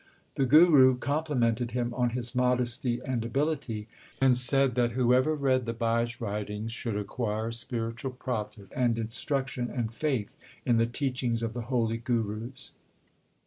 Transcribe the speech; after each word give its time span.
The 0.33 0.47
Guru 0.47 0.97
complimented 0.97 1.69
him 1.77 1.93
on 1.93 2.09
his 2.17 2.33
modesty 2.33 2.99
and 3.05 3.23
ability, 3.23 3.87
and 4.19 4.35
said 4.35 4.73
that 4.73 4.93
whoever 4.93 5.35
read 5.35 5.57
64 5.57 5.57
THE 5.59 5.61
SIKH 5.61 5.61
RELIGION 5.61 5.65
the 5.65 5.73
Bhai 5.73 6.01
s 6.01 6.21
writings 6.49 6.71
should 6.71 6.97
acquire 6.97 7.51
spiritual 7.51 8.11
profit 8.13 8.71
and 8.75 8.97
instruction 8.97 9.69
and 9.69 9.93
faith 9.93 10.35
in 10.65 10.77
the 10.77 10.87
teachings 10.87 11.43
of 11.43 11.53
the 11.53 11.61
holy 11.69 11.97
Gurus. 11.97 12.71